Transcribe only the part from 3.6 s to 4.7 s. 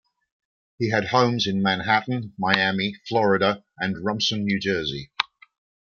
and Rumson, New